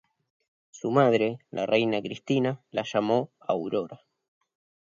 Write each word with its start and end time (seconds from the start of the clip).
Su 0.71 0.89
madre, 0.89 1.37
la 1.51 1.67
reina 1.67 2.01
Cristina 2.01 2.59
la 2.71 2.81
llamó 2.83 3.29
Aurora. 3.39 4.01